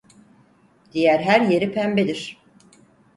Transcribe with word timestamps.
Diğer 0.93 1.19
her 1.19 1.41
yeri 1.41 1.73
pembedir. 1.73 2.37